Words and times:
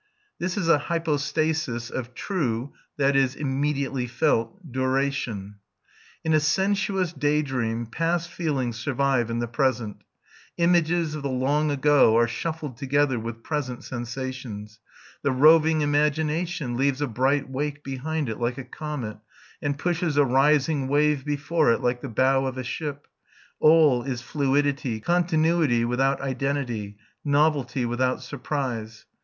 This 0.39 0.57
is 0.57 0.67
a 0.67 0.79
hypostasis 0.79 1.91
of 1.91 2.15
"true" 2.15 2.73
(i.e. 2.99 3.27
immediately 3.37 4.07
felt) 4.07 4.71
duration. 4.71 5.57
In 6.23 6.33
a 6.33 6.39
sensuous 6.39 7.13
day 7.13 7.43
dream 7.43 7.85
past 7.85 8.31
feelings 8.31 8.79
survive 8.79 9.29
in 9.29 9.37
the 9.37 9.47
present, 9.47 10.03
images 10.57 11.13
of 11.13 11.21
the 11.21 11.29
long 11.29 11.69
ago 11.69 12.17
are 12.17 12.27
shuffled 12.27 12.77
together 12.77 13.19
with 13.19 13.43
present 13.43 13.83
sensations, 13.83 14.79
the 15.21 15.31
roving 15.31 15.81
imagination 15.81 16.75
leaves 16.77 17.03
a 17.03 17.07
bright 17.07 17.47
wake 17.47 17.83
behind 17.83 18.27
it 18.27 18.39
like 18.39 18.57
a 18.57 18.63
comet, 18.63 19.17
and 19.61 19.77
pushes 19.77 20.17
a 20.17 20.25
rising 20.25 20.87
wave 20.87 21.23
before 21.23 21.71
it, 21.71 21.81
like 21.81 22.01
the 22.01 22.09
bow 22.09 22.45
of 22.47 22.57
a 22.57 22.63
ship; 22.63 23.05
all 23.59 24.01
is 24.01 24.19
fluidity, 24.19 24.99
continuity 24.99 25.85
without 25.85 26.19
identity, 26.21 26.97
novelty 27.23 27.85
without 27.85 28.23
surprise. 28.23 29.05